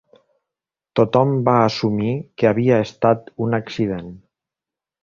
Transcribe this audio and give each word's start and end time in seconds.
Tothom 0.99 1.35
va 1.49 1.55
assumir 1.67 2.09
que 2.41 2.51
havia 2.53 2.81
estat 2.89 3.31
un 3.49 3.61
accident. 3.63 4.15